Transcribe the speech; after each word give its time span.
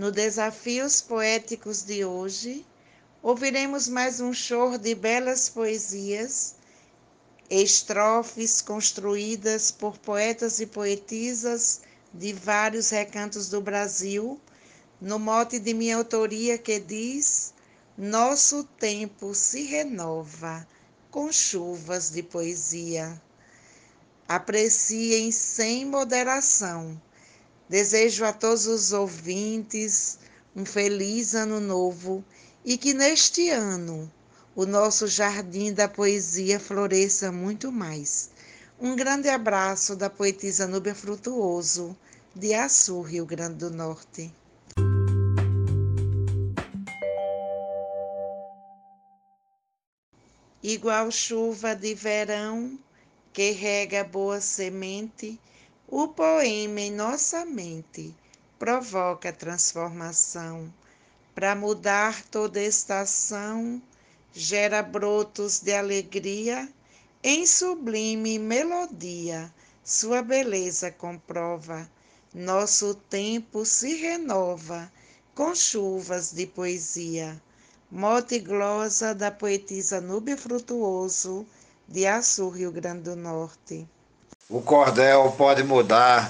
No 0.00 0.10
Desafios 0.10 1.02
Poéticos 1.02 1.82
de 1.82 2.06
hoje, 2.06 2.64
ouviremos 3.22 3.86
mais 3.86 4.18
um 4.18 4.32
choro 4.32 4.78
de 4.78 4.94
belas 4.94 5.50
poesias, 5.50 6.54
estrofes 7.50 8.62
construídas 8.62 9.70
por 9.70 9.98
poetas 9.98 10.58
e 10.58 10.64
poetisas 10.64 11.82
de 12.14 12.32
vários 12.32 12.88
recantos 12.88 13.50
do 13.50 13.60
Brasil, 13.60 14.40
no 14.98 15.18
mote 15.18 15.58
de 15.58 15.74
minha 15.74 15.98
autoria 15.98 16.56
que 16.56 16.80
diz: 16.80 17.52
Nosso 17.94 18.64
tempo 18.64 19.34
se 19.34 19.64
renova 19.64 20.66
com 21.10 21.30
chuvas 21.30 22.08
de 22.08 22.22
poesia. 22.22 23.20
Apreciem 24.26 25.30
sem 25.30 25.84
moderação 25.84 26.98
Desejo 27.70 28.24
a 28.24 28.32
todos 28.32 28.66
os 28.66 28.92
ouvintes 28.92 30.18
um 30.56 30.64
feliz 30.64 31.36
ano 31.36 31.60
novo 31.60 32.24
e 32.64 32.76
que 32.76 32.92
neste 32.92 33.48
ano 33.48 34.10
o 34.56 34.66
nosso 34.66 35.06
jardim 35.06 35.72
da 35.72 35.86
poesia 35.86 36.58
floresça 36.58 37.30
muito 37.30 37.70
mais. 37.70 38.30
Um 38.80 38.96
grande 38.96 39.28
abraço 39.28 39.94
da 39.94 40.10
poetisa 40.10 40.66
Núbia 40.66 40.96
Frutuoso, 40.96 41.96
de 42.34 42.52
Açu, 42.54 43.02
Rio 43.02 43.24
Grande 43.24 43.58
do 43.58 43.70
Norte. 43.70 44.34
Igual 50.60 51.08
chuva 51.12 51.76
de 51.76 51.94
verão 51.94 52.76
que 53.32 53.52
rega 53.52 54.02
boa 54.02 54.40
semente, 54.40 55.38
o 55.92 56.06
poema 56.06 56.80
em 56.80 56.92
nossa 56.92 57.44
mente 57.44 58.14
provoca 58.60 59.32
transformação. 59.32 60.72
Para 61.34 61.56
mudar 61.56 62.22
toda 62.26 62.62
estação, 62.62 63.82
gera 64.32 64.84
brotos 64.84 65.58
de 65.58 65.72
alegria, 65.74 66.68
em 67.24 67.44
sublime 67.44 68.38
melodia, 68.38 69.52
sua 69.82 70.22
beleza 70.22 70.92
comprova. 70.92 71.90
Nosso 72.32 72.94
tempo 72.94 73.64
se 73.66 73.96
renova 73.96 74.92
com 75.34 75.52
chuvas 75.56 76.30
de 76.30 76.46
poesia. 76.46 77.42
Mote 77.90 78.38
glosa 78.38 79.12
da 79.12 79.32
poetisa 79.32 80.00
Núbia 80.00 80.36
Frutuoso, 80.36 81.44
de 81.88 82.06
Açu, 82.06 82.48
Rio 82.48 82.70
Grande 82.70 83.02
do 83.02 83.16
Norte. 83.16 83.88
O 84.52 84.60
cordel 84.60 85.32
pode 85.38 85.62
mudar 85.62 86.28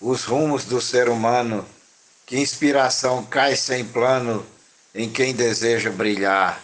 os 0.00 0.22
rumos 0.22 0.64
do 0.64 0.80
ser 0.80 1.08
humano, 1.08 1.66
que 2.24 2.38
inspiração 2.38 3.24
cai 3.24 3.56
sem 3.56 3.84
plano 3.84 4.46
em 4.94 5.10
quem 5.10 5.34
deseja 5.34 5.90
brilhar. 5.90 6.62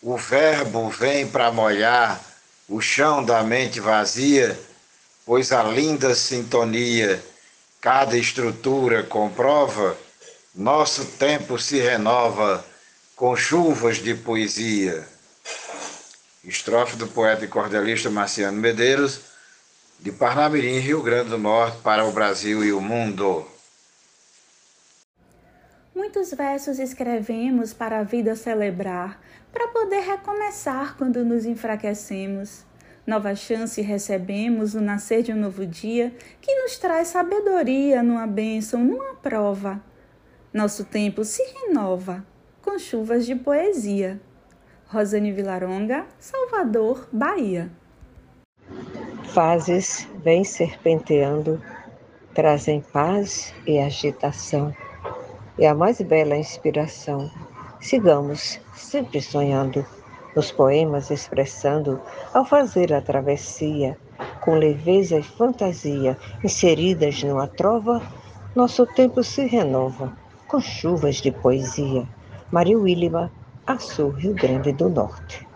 O 0.00 0.16
verbo 0.16 0.88
vem 0.88 1.28
para 1.28 1.52
molhar 1.52 2.18
o 2.66 2.80
chão 2.80 3.22
da 3.22 3.42
mente 3.42 3.80
vazia, 3.80 4.58
pois 5.26 5.52
a 5.52 5.62
linda 5.62 6.14
sintonia, 6.14 7.22
cada 7.78 8.16
estrutura 8.16 9.02
comprova, 9.02 9.94
nosso 10.54 11.04
tempo 11.04 11.58
se 11.58 11.78
renova 11.78 12.64
com 13.14 13.36
chuvas 13.36 13.98
de 13.98 14.14
poesia. 14.14 15.06
Estrofe 16.42 16.96
do 16.96 17.06
poeta 17.08 17.44
e 17.44 17.48
cordelista 17.48 18.08
Marciano 18.08 18.56
Medeiros 18.56 19.31
de 20.02 20.10
Parnamirim, 20.10 20.80
Rio 20.80 21.00
Grande 21.00 21.30
do 21.30 21.38
Norte, 21.38 21.78
para 21.80 22.04
o 22.04 22.10
Brasil 22.10 22.64
e 22.64 22.72
o 22.72 22.80
mundo. 22.80 23.46
Muitos 25.94 26.32
versos 26.32 26.80
escrevemos 26.80 27.72
para 27.72 28.00
a 28.00 28.02
vida 28.02 28.34
celebrar, 28.34 29.20
para 29.52 29.68
poder 29.68 30.00
recomeçar 30.00 30.96
quando 30.96 31.24
nos 31.24 31.46
enfraquecemos. 31.46 32.64
Nova 33.06 33.36
chance 33.36 33.80
recebemos 33.80 34.74
no 34.74 34.80
nascer 34.80 35.22
de 35.22 35.32
um 35.32 35.36
novo 35.36 35.64
dia 35.64 36.12
que 36.40 36.52
nos 36.62 36.76
traz 36.78 37.08
sabedoria 37.08 38.02
numa 38.02 38.26
bênção, 38.26 38.82
numa 38.82 39.14
prova. 39.14 39.80
Nosso 40.52 40.84
tempo 40.84 41.24
se 41.24 41.42
renova 41.60 42.26
com 42.60 42.76
chuvas 42.76 43.24
de 43.24 43.36
poesia. 43.36 44.20
Rosane 44.86 45.30
Vilaronga, 45.30 46.06
Salvador, 46.18 47.08
Bahia. 47.12 47.70
Fases 49.32 50.06
vêm 50.22 50.44
serpenteando, 50.44 51.58
trazem 52.34 52.82
paz 52.92 53.54
e 53.66 53.78
agitação, 53.78 54.74
e 55.58 55.64
a 55.64 55.74
mais 55.74 56.02
bela 56.02 56.36
inspiração. 56.36 57.30
Sigamos 57.80 58.60
sempre 58.74 59.22
sonhando, 59.22 59.86
nos 60.36 60.52
poemas 60.52 61.10
expressando, 61.10 61.98
ao 62.34 62.44
fazer 62.44 62.92
a 62.92 63.00
travessia, 63.00 63.96
com 64.42 64.56
leveza 64.56 65.18
e 65.18 65.22
fantasia, 65.22 66.14
inseridas 66.44 67.22
numa 67.22 67.46
trova, 67.46 68.02
nosso 68.54 68.84
tempo 68.84 69.24
se 69.24 69.46
renova, 69.46 70.12
com 70.46 70.60
chuvas 70.60 71.16
de 71.16 71.30
poesia. 71.30 72.06
Maria 72.50 72.78
Willima, 72.78 73.32
Açu, 73.66 74.10
Rio 74.10 74.34
Grande 74.34 74.72
do 74.72 74.90
Norte. 74.90 75.51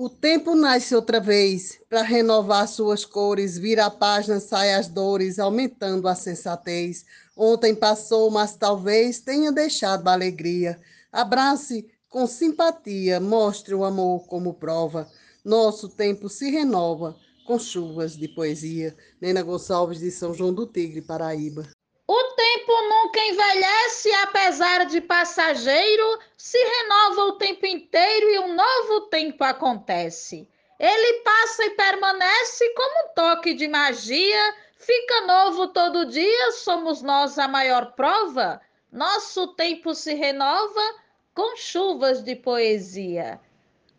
O 0.00 0.08
tempo 0.08 0.54
nasce 0.54 0.94
outra 0.94 1.18
vez 1.18 1.76
para 1.90 2.02
renovar 2.02 2.68
suas 2.68 3.04
cores, 3.04 3.58
vira 3.58 3.86
a 3.86 3.90
página, 3.90 4.38
sai 4.38 4.72
as 4.74 4.86
dores, 4.86 5.40
aumentando 5.40 6.06
a 6.06 6.14
sensatez. 6.14 7.04
Ontem 7.36 7.74
passou, 7.74 8.30
mas 8.30 8.54
talvez 8.54 9.18
tenha 9.18 9.50
deixado 9.50 10.06
a 10.06 10.12
alegria. 10.12 10.80
Abrace 11.10 11.84
com 12.08 12.28
simpatia, 12.28 13.18
mostre 13.18 13.74
o 13.74 13.84
amor 13.84 14.28
como 14.28 14.54
prova. 14.54 15.10
Nosso 15.44 15.88
tempo 15.88 16.28
se 16.28 16.48
renova 16.48 17.16
com 17.44 17.58
chuvas 17.58 18.16
de 18.16 18.28
poesia. 18.28 18.96
Nena 19.20 19.42
Gonçalves 19.42 19.98
de 19.98 20.12
São 20.12 20.32
João 20.32 20.54
do 20.54 20.64
Tigre, 20.64 21.02
Paraíba. 21.02 21.68
O 22.10 22.24
tempo 22.34 22.72
nunca 22.88 23.20
envelhece, 23.20 24.10
apesar 24.22 24.86
de 24.86 24.98
passageiro, 24.98 26.18
se 26.38 26.56
renova 26.56 27.24
o 27.24 27.32
tempo 27.32 27.66
inteiro 27.66 28.30
e 28.30 28.38
um 28.38 28.54
novo 28.54 29.02
tempo 29.10 29.44
acontece. 29.44 30.48
Ele 30.78 31.20
passa 31.20 31.66
e 31.66 31.70
permanece 31.70 32.66
como 32.70 33.04
um 33.04 33.14
toque 33.14 33.52
de 33.52 33.68
magia, 33.68 34.56
fica 34.78 35.26
novo 35.26 35.68
todo 35.68 36.06
dia, 36.06 36.52
somos 36.52 37.02
nós 37.02 37.38
a 37.38 37.46
maior 37.46 37.92
prova. 37.92 38.58
Nosso 38.90 39.48
tempo 39.48 39.94
se 39.94 40.14
renova 40.14 40.94
com 41.34 41.56
chuvas 41.56 42.22
de 42.24 42.34
poesia. 42.34 43.38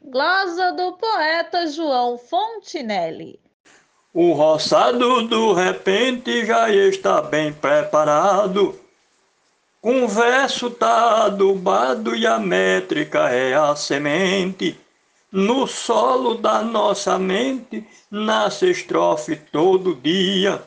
Glosa 0.02 0.72
do 0.72 0.94
poeta 0.94 1.68
João 1.68 2.18
Fontinelli. 2.18 3.40
O 4.14 4.34
roçado 4.34 5.28
do 5.28 5.54
repente 5.54 6.44
já 6.44 6.72
está 6.72 7.22
bem 7.22 7.54
preparado. 7.54 8.80
Com 9.80 10.08
verso 10.08 10.72
tá 10.72 11.26
adubado 11.26 12.16
e 12.16 12.26
a 12.26 12.40
métrica 12.40 13.30
é 13.30 13.54
a 13.54 13.76
semente. 13.76 14.76
No 15.32 15.68
solo 15.68 16.34
da 16.34 16.64
nossa 16.64 17.20
mente 17.20 17.88
nasce 18.10 18.72
estrofe 18.72 19.36
todo 19.36 19.94
dia. 19.94 20.64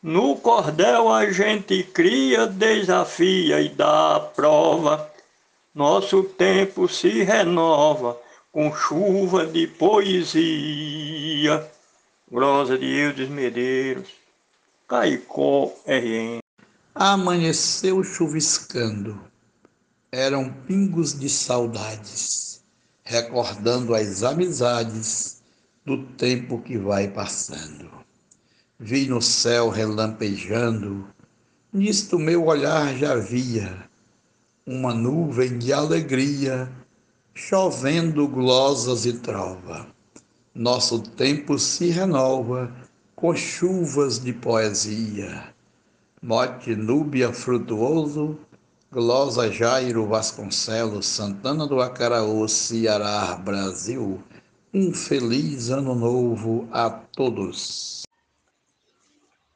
No 0.00 0.36
cordel 0.36 1.12
a 1.12 1.28
gente 1.32 1.82
cria, 1.82 2.46
desafia 2.46 3.60
e 3.60 3.68
dá 3.68 4.14
a 4.14 4.20
prova. 4.20 5.10
Nosso 5.74 6.22
tempo 6.22 6.86
se 6.86 7.24
renova 7.24 8.16
com 8.52 8.72
chuva 8.72 9.44
de 9.44 9.66
poesia. 9.66 11.68
Glosa 12.28 12.76
de 12.76 12.86
Eudes 12.86 13.28
Medeiros, 13.28 14.08
Caicó 14.88 15.72
RN. 15.86 16.40
Amanheceu 16.92 18.02
chuviscando, 18.02 19.20
eram 20.10 20.52
pingos 20.66 21.16
de 21.16 21.28
saudades, 21.28 22.64
recordando 23.04 23.94
as 23.94 24.24
amizades 24.24 25.40
do 25.84 26.04
tempo 26.04 26.60
que 26.60 26.76
vai 26.76 27.06
passando. 27.06 27.88
Vi 28.76 29.06
no 29.06 29.22
céu 29.22 29.68
relampejando, 29.68 31.08
nisto 31.72 32.18
meu 32.18 32.46
olhar 32.46 32.92
já 32.96 33.14
via 33.14 33.88
uma 34.66 34.92
nuvem 34.92 35.56
de 35.58 35.72
alegria, 35.72 36.68
chovendo 37.32 38.26
glosas 38.26 39.06
e 39.06 39.12
trova 39.12 39.94
nosso 40.56 41.00
tempo 41.02 41.58
se 41.58 41.90
renova 41.90 42.72
com 43.14 43.36
chuvas 43.36 44.18
de 44.18 44.32
poesia. 44.32 45.54
Mote 46.22 46.74
Núbia 46.74 47.30
Frutuoso, 47.30 48.38
Glosa 48.90 49.52
Jairo 49.52 50.06
Vasconcelos, 50.06 51.04
Santana 51.04 51.66
do 51.66 51.80
Acaraú, 51.80 52.48
Ceará, 52.48 53.36
Brasil. 53.36 54.18
Um 54.72 54.94
feliz 54.94 55.68
ano 55.68 55.94
novo 55.94 56.66
a 56.72 56.88
todos. 56.88 58.04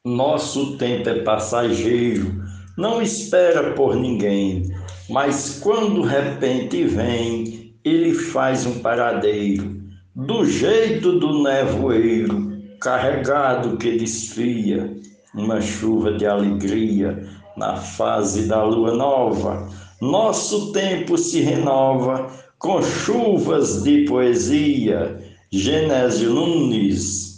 Nosso 0.05 0.77
tempo 0.77 1.09
é 1.09 1.23
passageiro, 1.23 2.43
não 2.77 3.01
espera 3.01 3.73
por 3.73 3.95
ninguém, 3.95 4.71
mas 5.09 5.59
quando 5.59 6.01
repente 6.01 6.83
vem, 6.85 7.75
ele 7.83 8.13
faz 8.13 8.65
um 8.65 8.79
paradeiro, 8.79 9.80
do 10.15 10.45
jeito 10.45 11.19
do 11.19 11.41
nevoeiro, 11.41 12.61
carregado 12.79 13.77
que 13.77 13.97
desfia, 13.97 14.97
uma 15.33 15.61
chuva 15.61 16.11
de 16.13 16.25
alegria 16.25 17.27
na 17.55 17.77
fase 17.77 18.47
da 18.47 18.63
lua 18.63 18.93
nova. 18.93 19.69
Nosso 20.01 20.73
tempo 20.73 21.17
se 21.17 21.39
renova 21.39 22.29
com 22.59 22.81
chuvas 22.81 23.83
de 23.83 24.05
poesia. 24.05 25.19
Genésio 25.49 26.31
Nunes 26.31 27.30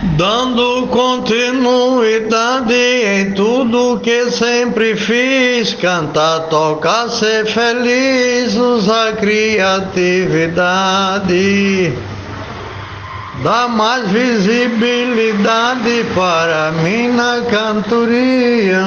Dando 0.00 0.86
continuidade 0.86 2.72
em 2.72 3.32
tudo 3.32 3.98
que 3.98 4.30
sempre 4.30 4.94
fiz, 4.94 5.74
cantar, 5.74 6.46
tocar, 6.48 7.08
ser 7.08 7.46
feliz, 7.46 8.54
usar 8.54 9.16
criatividade. 9.16 11.92
Dá 13.42 13.66
mais 13.66 14.08
visibilidade 14.08 16.06
para 16.14 16.70
mim 16.80 17.08
na 17.08 17.40
cantoria. 17.50 18.84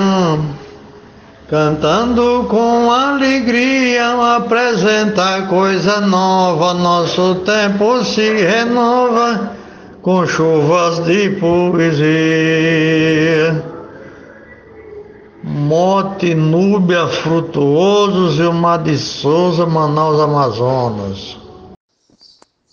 Cantando 1.49 2.47
com 2.49 2.89
alegria, 2.89 4.13
apresenta 4.37 5.41
coisa 5.49 5.99
nova, 5.99 6.73
nosso 6.73 7.35
tempo 7.43 8.01
se 8.05 8.31
renova 8.31 9.59
com 10.01 10.25
chuvas 10.25 11.05
de 11.05 11.29
poesia. 11.39 12.01
Mote, 15.43 16.33
Núbia, 16.33 17.07
Frutuosos 17.07 18.39
e 18.39 18.43
o 18.43 18.53
Mar 18.53 18.83
de 18.83 18.97
Souza, 18.97 19.65
Manaus, 19.65 20.19
Amazonas. 20.19 21.37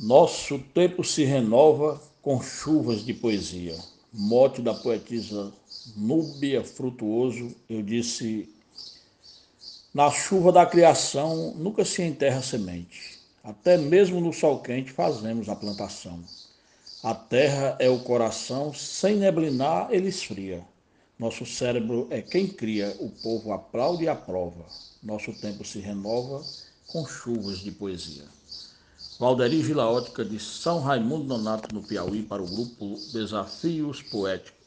Nosso 0.00 0.58
tempo 0.74 1.04
se 1.04 1.24
renova 1.24 2.00
com 2.22 2.40
chuvas 2.40 3.04
de 3.04 3.12
poesia. 3.12 3.76
Mote 4.12 4.62
da 4.62 4.72
poetisa 4.72 5.52
Núbia 5.96 6.64
Frutuoso, 6.64 7.54
eu 7.68 7.82
disse: 7.82 8.48
na 9.92 10.10
chuva 10.10 10.50
da 10.50 10.64
criação 10.64 11.52
nunca 11.56 11.84
se 11.84 12.02
enterra 12.02 12.40
semente. 12.40 13.18
Até 13.44 13.76
mesmo 13.76 14.18
no 14.20 14.32
sol 14.32 14.60
quente 14.60 14.92
fazemos 14.92 15.48
a 15.48 15.56
plantação. 15.56 16.18
A 17.02 17.14
terra 17.14 17.76
é 17.78 17.88
o 17.88 18.00
coração, 18.00 18.74
sem 18.74 19.18
neblinar 19.18 19.86
ele 19.92 20.08
esfria. 20.08 20.66
Nosso 21.16 21.46
cérebro 21.46 22.08
é 22.10 22.20
quem 22.20 22.48
cria, 22.48 22.96
o 22.98 23.08
povo 23.08 23.52
aplaude 23.52 24.02
e 24.02 24.08
aprova. 24.08 24.66
Nosso 25.00 25.32
tempo 25.32 25.64
se 25.64 25.78
renova 25.78 26.44
com 26.88 27.06
chuvas 27.06 27.58
de 27.58 27.70
poesia. 27.70 28.24
Valderi 29.16 29.62
Vila 29.62 29.88
Ótica 29.88 30.24
de 30.24 30.40
São 30.40 30.80
Raimundo 30.80 31.24
Nonato, 31.24 31.72
no 31.72 31.84
Piauí, 31.84 32.24
para 32.24 32.42
o 32.42 32.46
grupo 32.46 32.96
Desafios 33.12 34.02
Poéticos. 34.02 34.58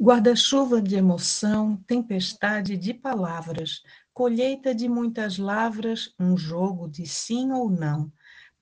Guarda-chuva 0.00 0.80
de 0.80 0.96
emoção, 0.96 1.76
tempestade 1.86 2.74
de 2.78 2.94
palavras, 2.94 3.82
colheita 4.14 4.74
de 4.74 4.88
muitas 4.88 5.36
lavras, 5.36 6.14
um 6.18 6.38
jogo 6.38 6.88
de 6.88 7.06
sim 7.06 7.52
ou 7.52 7.68
não 7.68 8.10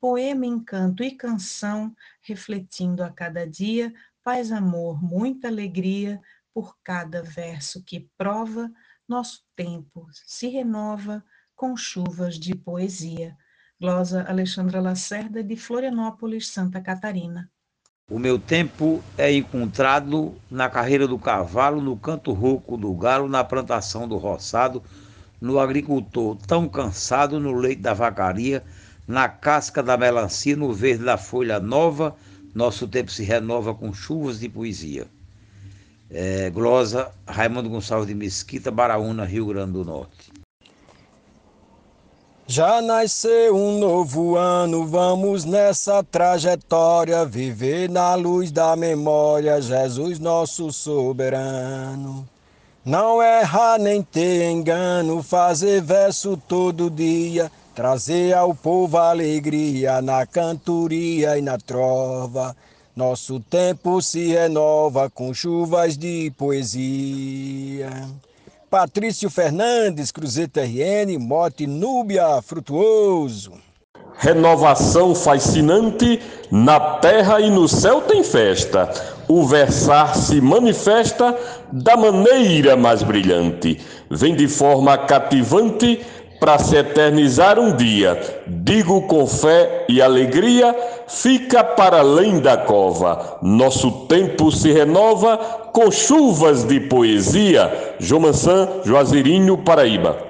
poema 0.00 0.46
em 0.46 0.58
canto 0.58 1.02
e 1.02 1.10
canção, 1.10 1.94
refletindo 2.22 3.02
a 3.02 3.10
cada 3.10 3.46
dia 3.46 3.92
paz, 4.28 4.52
amor, 4.52 5.02
muita 5.02 5.48
alegria, 5.48 6.20
por 6.52 6.76
cada 6.84 7.22
verso 7.22 7.82
que 7.82 8.10
prova, 8.18 8.70
nosso 9.08 9.42
tempo 9.56 10.06
se 10.12 10.48
renova 10.48 11.24
com 11.56 11.74
chuvas 11.74 12.38
de 12.38 12.54
poesia. 12.54 13.34
Glosa 13.80 14.26
Alexandra 14.28 14.82
Lacerda, 14.82 15.42
de 15.42 15.56
Florianópolis, 15.56 16.48
Santa 16.48 16.78
Catarina. 16.78 17.50
O 18.10 18.18
meu 18.18 18.38
tempo 18.38 19.02
é 19.16 19.32
encontrado 19.32 20.34
na 20.50 20.68
carreira 20.68 21.08
do 21.08 21.18
cavalo, 21.18 21.80
no 21.80 21.96
canto 21.96 22.32
rouco 22.34 22.76
do 22.76 22.92
galo, 22.92 23.30
na 23.30 23.42
plantação 23.42 24.06
do 24.06 24.18
roçado, 24.18 24.82
no 25.40 25.58
agricultor 25.58 26.36
tão 26.46 26.68
cansado, 26.68 27.40
no 27.40 27.54
leito 27.54 27.80
da 27.80 27.94
vacaria, 27.94 28.62
na 29.08 29.26
casca 29.26 29.82
da 29.82 29.96
melancia, 29.96 30.54
no 30.54 30.70
verde 30.70 31.02
da 31.02 31.16
folha 31.16 31.58
nova, 31.58 32.14
nosso 32.54 32.86
tempo 32.86 33.10
se 33.10 33.24
renova 33.24 33.74
com 33.74 33.92
chuvas 33.92 34.38
de 34.38 34.50
poesia. 34.50 35.06
É, 36.10 36.50
glosa 36.50 37.10
Raimundo 37.26 37.70
Gonçalves 37.70 38.06
de 38.06 38.14
Mesquita, 38.14 38.70
Baraúna, 38.70 39.24
Rio 39.24 39.46
Grande 39.46 39.72
do 39.72 39.84
Norte. 39.84 40.30
Já 42.46 42.80
nasceu 42.80 43.54
um 43.54 43.78
novo 43.78 44.36
ano, 44.36 44.86
vamos 44.86 45.44
nessa 45.44 46.02
trajetória, 46.02 47.24
viver 47.24 47.90
na 47.90 48.14
luz 48.14 48.50
da 48.50 48.74
memória, 48.74 49.60
Jesus 49.60 50.18
nosso 50.18 50.72
soberano. 50.72 52.26
Não 52.84 53.22
errar 53.22 53.78
nem 53.78 54.02
ter 54.02 54.50
engano, 54.50 55.22
fazer 55.22 55.82
verso 55.82 56.38
todo 56.48 56.88
dia, 56.88 57.52
trazer 57.78 58.34
ao 58.34 58.52
povo 58.52 58.98
alegria 58.98 60.02
na 60.02 60.26
cantoria 60.26 61.38
e 61.38 61.40
na 61.40 61.56
trova. 61.56 62.56
Nosso 62.96 63.38
tempo 63.38 64.02
se 64.02 64.26
renova 64.26 65.08
com 65.08 65.32
chuvas 65.32 65.96
de 65.96 66.32
poesia. 66.36 67.88
Patrício 68.68 69.30
Fernandes, 69.30 70.10
Cruzeiro 70.10 70.50
RN, 70.56 71.20
Mote 71.20 71.68
Núbia 71.68 72.42
Frutuoso. 72.42 73.52
Renovação 74.16 75.14
fascinante, 75.14 76.20
na 76.50 76.80
terra 76.98 77.40
e 77.40 77.48
no 77.48 77.68
céu 77.68 78.00
tem 78.00 78.24
festa. 78.24 78.92
O 79.28 79.46
versar 79.46 80.16
se 80.16 80.40
manifesta 80.40 81.38
da 81.70 81.96
maneira 81.96 82.76
mais 82.76 83.04
brilhante. 83.04 83.78
Vem 84.10 84.34
de 84.34 84.48
forma 84.48 84.98
cativante 84.98 86.00
para 86.40 86.58
se 86.58 86.76
eternizar 86.76 87.58
um 87.58 87.74
dia. 87.74 88.18
Digo 88.46 89.06
com 89.06 89.26
fé 89.26 89.86
e 89.88 90.00
alegria, 90.00 90.74
fica 91.08 91.62
para 91.62 92.00
além 92.00 92.40
da 92.40 92.56
cova. 92.56 93.38
Nosso 93.42 94.06
tempo 94.06 94.50
se 94.50 94.72
renova 94.72 95.36
com 95.72 95.90
chuvas 95.90 96.64
de 96.64 96.80
poesia. 96.80 97.96
João 97.98 98.22
Mansan, 98.22 98.82
Juazeirinho, 98.84 99.58
Paraíba. 99.58 100.28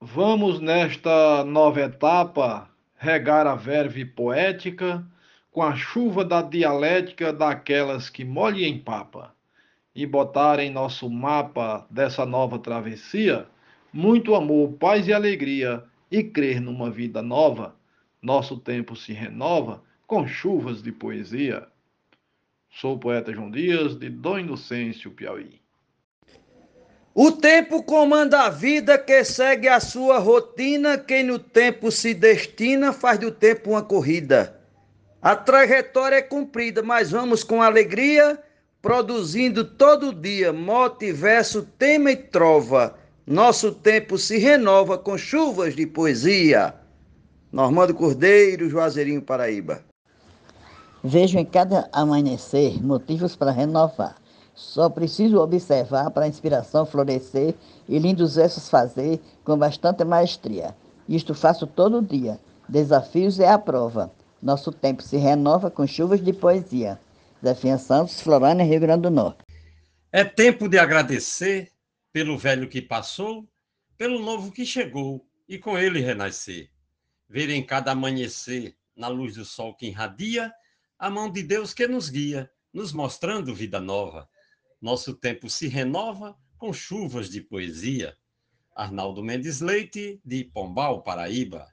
Vamos 0.00 0.60
nesta 0.60 1.44
nova 1.44 1.80
etapa 1.80 2.68
regar 2.96 3.46
a 3.46 3.54
verve 3.54 4.04
poética 4.04 5.04
com 5.50 5.62
a 5.62 5.74
chuva 5.74 6.24
da 6.24 6.42
dialética 6.42 7.32
daquelas 7.32 8.10
que 8.10 8.24
molhe 8.24 8.64
e 8.64 8.68
empapa 8.68 9.32
e 9.94 10.04
botar 10.04 10.58
em 10.58 10.70
nosso 10.70 11.08
mapa 11.08 11.86
dessa 11.88 12.26
nova 12.26 12.58
travessia 12.58 13.46
muito 13.94 14.34
amor, 14.34 14.72
paz 14.72 15.06
e 15.06 15.12
alegria 15.12 15.84
e 16.10 16.24
crer 16.24 16.60
numa 16.60 16.90
vida 16.90 17.22
nova, 17.22 17.76
nosso 18.20 18.58
tempo 18.58 18.96
se 18.96 19.12
renova 19.12 19.80
com 20.04 20.26
chuvas 20.26 20.82
de 20.82 20.90
poesia. 20.90 21.68
Sou 22.68 22.96
o 22.96 22.98
poeta 22.98 23.32
João 23.32 23.48
Dias, 23.48 23.94
de 23.94 24.10
Dom 24.10 24.40
Inocêncio, 24.40 25.12
Piauí. 25.12 25.60
O 27.14 27.30
tempo 27.30 27.84
comanda 27.84 28.42
a 28.42 28.50
vida 28.50 28.98
que 28.98 29.22
segue 29.22 29.68
a 29.68 29.78
sua 29.78 30.18
rotina. 30.18 30.98
Quem 30.98 31.22
no 31.22 31.38
tempo 31.38 31.92
se 31.92 32.12
destina 32.12 32.92
faz 32.92 33.20
do 33.20 33.30
tempo 33.30 33.70
uma 33.70 33.82
corrida. 33.82 34.60
A 35.22 35.36
trajetória 35.36 36.16
é 36.16 36.22
cumprida, 36.22 36.82
mas 36.82 37.12
vamos 37.12 37.44
com 37.44 37.62
alegria, 37.62 38.42
produzindo 38.82 39.64
todo 39.64 40.12
dia 40.12 40.52
mote, 40.52 41.12
verso, 41.12 41.62
tema 41.78 42.10
e 42.10 42.16
trova 42.16 43.03
nosso 43.26 43.72
tempo 43.72 44.18
se 44.18 44.36
renova 44.36 44.98
com 44.98 45.16
chuvas 45.16 45.74
de 45.74 45.86
poesia. 45.86 46.74
Normando 47.50 47.94
Cordeiro, 47.94 48.68
Juazeirinho, 48.68 49.22
Paraíba. 49.22 49.82
Vejo 51.02 51.38
em 51.38 51.44
cada 51.44 51.88
amanhecer 51.90 52.82
motivos 52.82 53.34
para 53.34 53.50
renovar. 53.50 54.16
Só 54.54 54.90
preciso 54.90 55.40
observar 55.40 56.10
para 56.10 56.26
a 56.26 56.28
inspiração 56.28 56.84
florescer 56.84 57.54
e 57.88 57.98
lindos 57.98 58.36
versos 58.36 58.68
fazer 58.68 59.18
com 59.42 59.56
bastante 59.56 60.04
maestria. 60.04 60.74
Isto 61.08 61.34
faço 61.34 61.66
todo 61.66 62.02
dia. 62.02 62.38
Desafios 62.68 63.40
é 63.40 63.48
a 63.48 63.58
prova. 63.58 64.12
Nosso 64.42 64.70
tempo 64.70 65.02
se 65.02 65.16
renova 65.16 65.70
com 65.70 65.86
chuvas 65.86 66.22
de 66.22 66.32
poesia. 66.32 67.00
Zefinha 67.42 67.78
Santos, 67.78 68.20
Florânia, 68.20 68.64
Rio 68.64 68.80
Grande 68.80 69.02
do 69.02 69.10
Norte. 69.10 69.38
É 70.12 70.24
tempo 70.24 70.68
de 70.68 70.78
agradecer 70.78 71.73
pelo 72.14 72.38
velho 72.38 72.68
que 72.68 72.80
passou, 72.80 73.44
pelo 73.96 74.20
novo 74.20 74.52
que 74.52 74.64
chegou 74.64 75.28
e 75.48 75.58
com 75.58 75.76
ele 75.76 75.98
renascer. 75.98 76.70
Ver 77.28 77.50
em 77.50 77.60
cada 77.60 77.90
amanhecer, 77.90 78.76
na 78.94 79.08
luz 79.08 79.34
do 79.34 79.44
sol 79.44 79.74
que 79.74 79.86
irradia, 79.86 80.54
a 80.96 81.10
mão 81.10 81.28
de 81.28 81.42
Deus 81.42 81.74
que 81.74 81.88
nos 81.88 82.08
guia 82.08 82.48
nos 82.72 82.92
mostrando 82.92 83.52
vida 83.52 83.80
nova. 83.80 84.28
Nosso 84.80 85.12
tempo 85.12 85.50
se 85.50 85.66
renova 85.66 86.38
com 86.56 86.72
chuvas 86.72 87.28
de 87.28 87.40
poesia. 87.40 88.16
Arnaldo 88.76 89.20
Mendes 89.20 89.60
Leite, 89.60 90.20
de 90.24 90.44
Pombal, 90.44 91.02
Paraíba. 91.02 91.66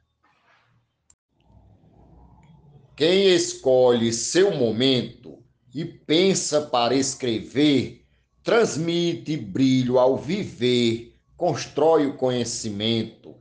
Quem 2.98 3.28
escolhe 3.28 4.12
seu 4.12 4.58
momento 4.58 5.46
e 5.72 5.86
pensa 5.86 6.62
para 6.62 6.96
escrever, 6.96 8.01
transmite 8.44 9.38
brilho 9.38 10.00
ao 10.00 10.18
viver, 10.18 11.16
constrói 11.38 12.08
o 12.08 12.18
conhecimento. 12.18 13.36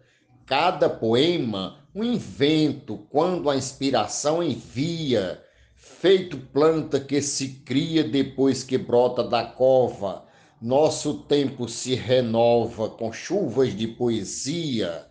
Cada 0.46 0.88
poema, 0.88 1.78
um 1.94 2.04
invento, 2.04 2.98
quando 3.10 3.48
a 3.48 3.56
inspiração 3.56 4.42
envia, 4.42 5.42
feito 5.74 6.36
planta 6.36 7.00
que 7.00 7.22
se 7.22 7.60
cria 7.64 8.04
depois 8.04 8.62
que 8.62 8.76
brota 8.76 9.22
da 9.22 9.44
cova. 9.44 10.24
Nosso 10.60 11.22
tempo 11.22 11.68
se 11.68 11.94
renova 11.94 12.90
com 12.90 13.12
chuvas 13.12 13.74
de 13.74 13.88
poesia. 13.88 15.06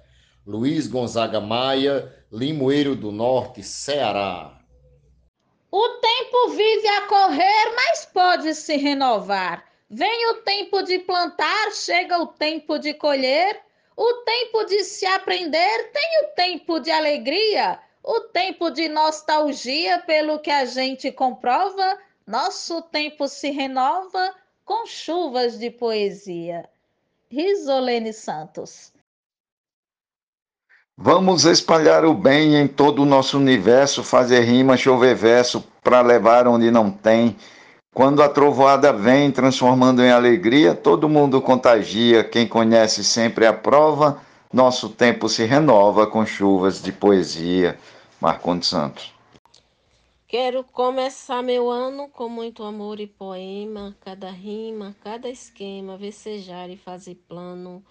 Luiz 0.46 0.88
Gonzaga 0.88 1.39
Maia, 1.39 2.13
Limoeiro 2.31 2.96
do 2.96 3.12
Norte, 3.12 3.63
Ceará. 3.63 4.60
O 5.72 5.89
tempo 5.89 6.50
vive 6.50 6.88
a 6.88 7.01
correr, 7.08 7.75
mas 7.75 8.05
pode 8.05 8.53
se 8.55 8.75
renovar. 8.75 9.69
Vem 9.89 10.29
o 10.29 10.36
tempo 10.36 10.84
de 10.84 11.00
plantar, 11.00 11.72
chega 11.72 12.19
o 12.19 12.27
tempo 12.27 12.77
de 12.77 12.93
colher, 12.93 13.60
o 13.98 14.13
tempo 14.24 14.63
de 14.65 14.84
se 14.84 15.05
aprender, 15.08 15.91
tem 15.91 16.24
o 16.24 16.36
tempo 16.36 16.79
de 16.79 16.91
alegria, 16.91 17.79
o 18.03 18.22
tempo 18.22 18.69
de 18.69 18.88
nostalgia, 18.88 20.00
pelo 20.00 20.39
que 20.39 20.51
a 20.51 20.63
gente 20.65 21.12
comprova, 21.12 21.98
nosso 22.25 22.84
tempo 22.84 23.27
se 23.27 23.50
renova 23.50 24.34
com 24.63 24.86
chuvas 24.86 25.58
de 25.58 25.72
poesia. 25.72 26.69
Risolene 27.31 28.13
Santos. 28.13 28.93
Vamos 30.96 31.46
espalhar 31.46 32.05
o 32.05 32.13
bem 32.13 32.55
em 32.55 32.67
todo 32.67 33.01
o 33.01 33.05
nosso 33.05 33.38
universo, 33.38 34.03
fazer 34.03 34.41
rima, 34.41 34.77
chover 34.77 35.15
verso, 35.15 35.63
para 35.81 36.01
levar 36.01 36.48
onde 36.48 36.69
não 36.69 36.91
tem. 36.91 37.36
Quando 37.93 38.22
a 38.22 38.29
trovoada 38.29 38.93
vem, 38.93 39.31
transformando 39.31 40.01
em 40.03 40.12
alegria, 40.12 40.75
todo 40.75 41.10
mundo 41.10 41.41
contagia. 41.41 42.24
Quem 42.24 42.48
conhece 42.48 43.03
sempre 43.03 43.46
aprova. 43.46 44.22
Nosso 44.53 44.89
tempo 44.89 45.27
se 45.27 45.43
renova 45.43 46.05
com 46.05 46.25
chuvas 46.25 46.81
de 46.81 46.91
poesia. 46.91 47.79
Marcondes 48.22 48.69
Santos. 48.69 49.13
Quero 50.27 50.63
começar 50.63 51.41
meu 51.41 51.72
ano 51.72 52.08
com 52.08 52.29
muito 52.29 52.63
amor 52.63 53.00
e 53.00 53.08
poema, 53.08 53.98
cada 54.00 54.29
rima, 54.29 54.96
cada 55.03 55.27
esquema, 55.27 55.98
vecejar 55.98 56.69
e 56.69 56.77
fazer 56.77 57.15
plano. 57.27 57.84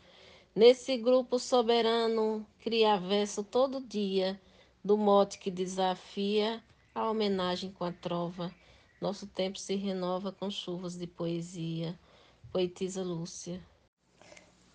Nesse 0.55 0.97
grupo 0.97 1.39
soberano, 1.39 2.47
cria 2.63 2.97
verso 2.97 3.43
todo 3.43 3.81
dia, 3.81 4.41
do 4.85 4.97
mote 4.97 5.39
que 5.39 5.51
desafia 5.51 6.63
a 6.95 7.11
homenagem 7.11 7.73
com 7.73 7.85
a 7.85 7.93
trova. 7.93 8.53
Nosso 9.01 9.27
tempo 9.27 9.59
se 9.59 9.75
renova 9.75 10.33
com 10.33 10.51
chuvas 10.51 10.99
de 10.99 11.07
poesia. 11.07 11.99
Poetisa 12.53 13.03
Lúcia. 13.03 13.61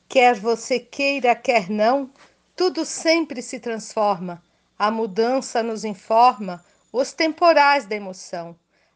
Quer 0.07 0.35
você 0.39 0.79
queira, 0.79 1.35
quer 1.35 1.69
não, 1.69 2.11
tudo 2.55 2.85
sempre 2.85 3.41
se 3.41 3.59
transforma. 3.59 4.41
A 4.77 4.91
mudança 4.91 5.63
nos 5.63 5.83
informa 5.83 6.63
os 6.91 7.13
temporais 7.13 7.85
da 7.85 7.95
emoção. 7.95 8.55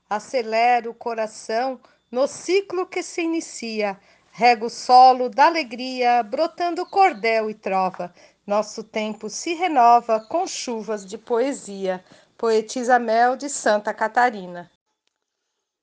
Acelera 0.10 0.89
o 0.89 0.93
coração 0.93 1.79
no 2.12 2.27
ciclo 2.27 2.86
que 2.86 3.01
se 3.01 3.22
inicia 3.22 4.00
rega 4.38 4.67
o 4.67 4.69
solo 4.69 5.29
da 5.29 5.48
alegria, 5.48 6.22
brotando 6.22 6.86
cordel 6.86 7.50
e 7.50 7.55
trova. 7.55 8.13
Nosso 8.46 8.84
tempo 8.84 9.31
se 9.31 9.55
renova 9.55 10.19
com 10.19 10.46
chuvas 10.46 11.03
de 11.03 11.17
poesia. 11.17 12.05
Poetisa 12.38 13.00
Mel 13.00 13.36
de 13.36 13.50
Santa 13.50 13.91
Catarina. 13.96 14.69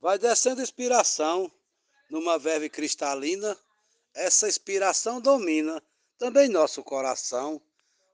Vai 0.05 0.19
descendo 0.19 0.61
inspiração 0.61 1.51
numa 2.11 2.39
verve 2.39 2.69
cristalina, 2.69 3.57
essa 4.15 4.47
inspiração 4.47 5.19
domina 5.19 5.83
também 6.19 6.47
nosso 6.47 6.85
coração. 6.85 7.59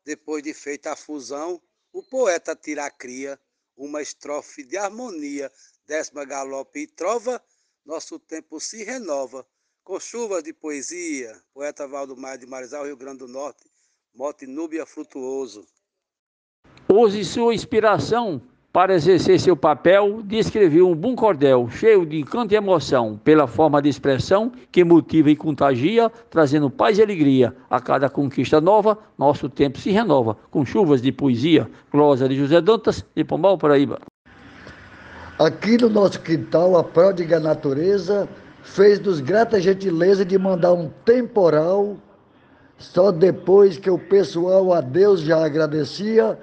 Depois 0.04 0.40
de 0.40 0.54
feita 0.54 0.92
a 0.92 0.97
fusão, 0.97 1.61
o 1.92 2.00
poeta 2.00 2.54
tira 2.54 2.85
a 2.85 2.90
cria, 2.92 3.37
uma 3.76 4.00
estrofe 4.00 4.62
de 4.62 4.76
harmonia, 4.76 5.50
décima 5.85 6.25
galope 6.25 6.78
e 6.78 6.87
trova, 6.87 7.42
nosso 7.85 8.20
tempo 8.20 8.61
se 8.61 8.85
renova 8.85 9.44
com 9.82 9.99
chuvas 9.99 10.44
de 10.44 10.52
poesia, 10.52 11.42
poeta 11.52 11.88
Valdo 11.88 12.16
Maia 12.16 12.38
de 12.38 12.47
Marizal, 12.47 12.85
Rio 12.85 12.97
Grande 12.97 13.18
do 13.18 13.26
Norte, 13.26 13.68
mote 14.14 14.47
Núbia 14.47 14.87
Frutuoso. 14.87 15.66
Use 16.88 17.25
sua 17.25 17.52
inspiração 17.52 18.49
para 18.72 18.94
exercer 18.94 19.40
seu 19.40 19.56
papel 19.56 20.22
de 20.24 20.38
escrever 20.38 20.82
um 20.82 20.94
bom 20.94 21.16
cordel, 21.16 21.68
cheio 21.70 22.06
de 22.06 22.20
encanto 22.20 22.54
e 22.54 22.56
emoção, 22.56 23.20
pela 23.24 23.48
forma 23.48 23.82
de 23.82 23.88
expressão 23.88 24.52
que 24.70 24.84
motiva 24.84 25.30
e 25.30 25.36
contagia, 25.36 26.10
trazendo 26.30 26.70
paz 26.70 26.98
e 26.98 27.02
alegria. 27.02 27.54
A 27.68 27.80
cada 27.80 28.08
conquista 28.08 28.60
nova, 28.60 28.96
nosso 29.18 29.48
tempo 29.48 29.78
se 29.78 29.90
renova, 29.90 30.36
com 30.50 30.64
chuvas 30.64 31.02
de 31.02 31.10
poesia. 31.10 31.68
Glosa 31.92 32.28
de 32.28 32.36
José 32.36 32.60
Dantas, 32.60 33.04
de 33.14 33.24
Pombal, 33.24 33.58
Paraíba. 33.58 33.98
Aqui 35.38 35.76
no 35.76 35.88
nosso 35.88 36.20
quintal, 36.20 36.76
a 36.76 36.84
pródiga 36.84 37.40
natureza 37.40 38.28
fez-nos 38.62 39.20
grata 39.20 39.60
gentileza 39.60 40.24
de 40.24 40.38
mandar 40.38 40.74
um 40.74 40.90
temporal, 41.04 41.96
só 42.78 43.10
depois 43.10 43.78
que 43.78 43.90
o 43.90 43.98
pessoal 43.98 44.72
a 44.72 44.80
Deus 44.80 45.22
já 45.22 45.44
agradecia 45.44 46.38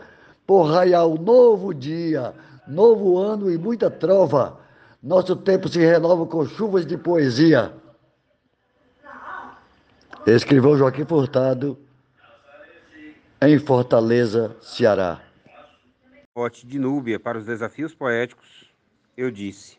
por 0.47 0.71
raiar 0.71 1.05
um 1.05 1.17
novo 1.17 1.73
dia, 1.73 2.33
novo 2.65 3.17
ano 3.19 3.51
e 3.51 3.57
muita 3.57 3.91
trova. 3.91 4.57
Nosso 5.03 5.35
tempo 5.35 5.67
se 5.67 5.79
renova 5.79 6.25
com 6.25 6.45
chuvas 6.45 6.85
de 6.85 6.97
poesia. 6.97 7.73
Escrivão 10.25 10.77
Joaquim 10.77 11.05
Furtado, 11.05 11.77
em 13.41 13.59
Fortaleza, 13.59 14.55
Ceará. 14.61 15.21
Pote 16.33 16.65
de 16.65 16.79
Núbia 16.79 17.19
para 17.19 17.37
os 17.37 17.45
desafios 17.45 17.93
poéticos, 17.93 18.71
eu 19.15 19.29
disse. 19.29 19.77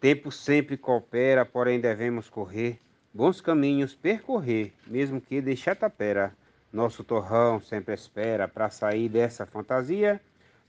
Tempo 0.00 0.30
sempre 0.30 0.76
coopera, 0.76 1.44
porém 1.44 1.80
devemos 1.80 2.28
correr, 2.28 2.80
bons 3.12 3.40
caminhos 3.40 3.94
percorrer, 3.94 4.72
mesmo 4.86 5.20
que 5.20 5.40
deixar 5.40 5.76
tapera. 5.76 6.34
Nosso 6.72 7.02
torrão 7.02 7.60
sempre 7.60 7.94
espera 7.94 8.46
para 8.46 8.70
sair 8.70 9.08
dessa 9.08 9.44
fantasia. 9.44 10.20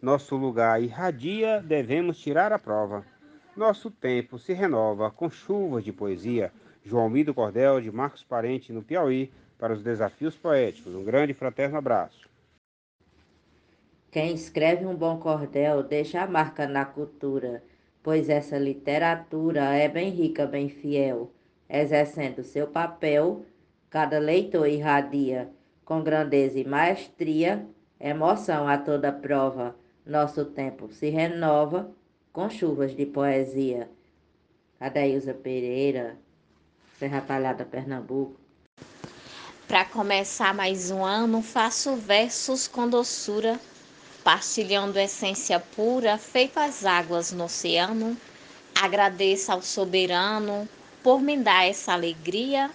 Nosso 0.02 0.36
lugar 0.36 0.82
irradia, 0.82 1.62
devemos 1.62 2.18
tirar 2.18 2.52
a 2.52 2.60
prova. 2.60 3.06
Nosso 3.56 3.92
tempo 3.92 4.40
se 4.40 4.54
renova 4.54 5.12
com 5.12 5.30
chuvas 5.30 5.84
de 5.84 5.94
poesia. 5.94 6.52
João 6.84 7.10
Mido 7.10 7.34
Cordel, 7.34 7.80
de 7.80 7.92
Marcos 7.92 8.24
Parente, 8.24 8.74
no 8.74 8.82
Piauí, 8.82 9.32
para 9.60 9.74
os 9.74 9.84
desafios 9.84 10.36
poéticos. 10.36 10.96
Um 10.96 11.04
grande 11.04 11.34
fraterno 11.34 11.78
abraço. 11.78 12.28
Quem 14.10 14.34
escreve 14.34 14.86
um 14.86 14.96
bom 14.96 15.20
cordel 15.20 15.84
deixa 15.84 16.22
a 16.22 16.28
marca 16.28 16.68
na 16.68 16.84
cultura 16.84 17.64
pois 18.04 18.30
essa 18.30 18.58
literatura 18.58 19.76
é 19.76 19.88
bem 19.88 20.10
rica, 20.10 20.46
bem 20.46 20.70
fiel, 20.70 21.32
exercendo 21.70 22.44
seu 22.44 22.68
papel, 22.68 23.46
cada 23.90 24.20
leitor 24.20 24.68
irradia 24.68 25.50
com 25.86 26.04
grandeza 26.04 26.60
e 26.60 26.66
maestria, 26.66 27.66
emoção 28.00 28.68
a 28.68 28.78
toda 28.78 29.12
prova, 29.12 29.76
nosso 30.06 30.46
tempo 30.46 30.92
se 30.92 31.10
renova 31.10 31.92
com 32.32 32.50
chuvas 32.50 32.96
de 32.96 33.06
poesia. 33.06 33.90
Adailza 34.80 35.34
Pereira, 35.34 36.18
Serra 36.98 37.22
Talhada, 37.22 37.66
Pernambuco. 37.66 38.40
Para 39.68 39.86
começar 39.86 40.54
mais 40.54 40.92
um 40.92 41.04
ano, 41.04 41.42
faço 41.42 41.96
versos 41.96 42.68
com 42.68 42.90
doçura 42.90 43.60
partilhando 44.24 45.00
essência 45.00 45.60
pura, 45.60 46.18
feito 46.18 46.58
as 46.60 46.86
águas 46.86 47.32
no 47.32 47.46
oceano. 47.46 48.18
Agradeça 48.80 49.54
ao 49.54 49.62
soberano 49.62 50.68
por 51.04 51.22
me 51.22 51.38
dar 51.38 51.68
essa 51.68 51.94
alegria, 51.94 52.70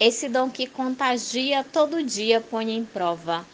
esse 0.00 0.30
dom 0.30 0.48
que 0.48 0.66
contagia, 0.66 1.62
todo 1.62 2.02
dia 2.02 2.40
põe 2.40 2.70
em 2.70 2.82
prova. 2.82 3.44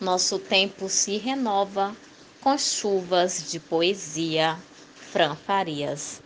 Nosso 0.00 0.38
tempo 0.38 0.88
se 0.88 1.18
renova 1.18 1.94
com 2.40 2.56
chuvas 2.56 3.50
de 3.50 3.60
poesia. 3.60 4.56
Fran 4.94 5.34
Farias. 5.34 6.22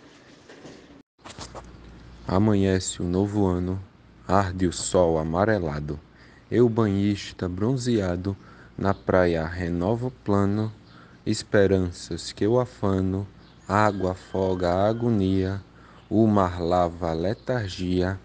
Amanhece 2.28 3.02
o 3.02 3.04
novo 3.04 3.46
ano, 3.46 3.82
arde 4.28 4.66
o 4.68 4.72
sol 4.72 5.18
amarelado. 5.18 5.98
Eu, 6.48 6.68
banhista 6.68 7.48
bronzeado, 7.48 8.36
na 8.78 8.94
praia 8.94 9.44
renova 9.44 10.06
o 10.06 10.10
plano, 10.10 10.72
esperanças 11.26 12.30
que 12.30 12.44
eu 12.44 12.60
afano, 12.60 13.26
água 13.66 14.12
afoga 14.12 14.70
a 14.70 14.88
agonia, 14.88 15.60
o 16.08 16.26
mar 16.26 16.62
lava 16.62 17.10
a 17.10 17.14
letargia, 17.14 18.20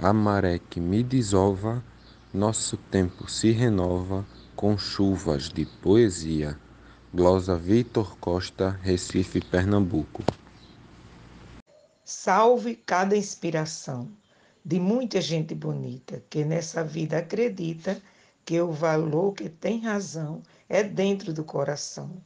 a 0.00 0.12
maré 0.12 0.60
que 0.60 0.78
me 0.78 1.02
desova, 1.02 1.82
nosso 2.32 2.76
tempo 2.76 3.28
se 3.28 3.50
renova 3.50 4.24
com 4.54 4.78
chuvas 4.78 5.48
de 5.48 5.66
poesia. 5.66 6.56
Glosa 7.12 7.56
Vitor 7.56 8.16
Costa, 8.18 8.78
Recife, 8.80 9.40
Pernambuco. 9.40 10.22
Salve 12.04 12.76
cada 12.76 13.16
inspiração 13.16 14.08
de 14.64 14.78
muita 14.78 15.20
gente 15.20 15.52
bonita 15.52 16.22
que 16.30 16.44
nessa 16.44 16.84
vida 16.84 17.18
acredita 17.18 18.00
que 18.44 18.60
o 18.60 18.70
valor 18.70 19.32
que 19.32 19.48
tem 19.48 19.80
razão 19.80 20.42
é 20.68 20.82
dentro 20.84 21.32
do 21.32 21.42
coração 21.42 22.22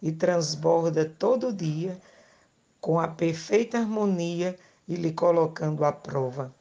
e 0.00 0.12
transborda 0.12 1.04
todo 1.04 1.52
dia 1.52 1.98
com 2.80 3.00
a 3.00 3.08
perfeita 3.08 3.78
harmonia 3.78 4.56
e 4.86 4.94
lhe 4.94 5.12
colocando 5.12 5.84
à 5.84 5.90
prova. 5.90 6.54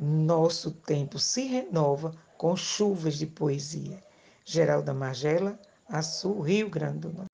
Nosso 0.00 0.70
tempo 0.70 1.18
se 1.18 1.42
renova 1.42 2.14
com 2.36 2.54
chuvas 2.54 3.14
de 3.14 3.26
poesia. 3.26 4.02
Geralda 4.44 4.94
Magela, 4.94 5.58
Açu, 5.88 6.40
Rio 6.40 6.70
Grande 6.70 7.00
do 7.00 7.12
Norte. 7.12 7.28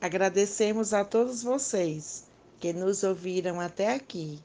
Agradecemos 0.00 0.92
a 0.92 1.04
todos 1.04 1.42
vocês 1.42 2.26
que 2.58 2.72
nos 2.72 3.02
ouviram 3.02 3.58
até 3.58 3.94
aqui 3.94 4.38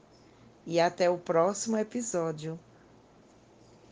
e 0.66 0.80
até 0.80 1.10
o 1.10 1.18
próximo 1.18 1.76
episódio. 1.76 2.58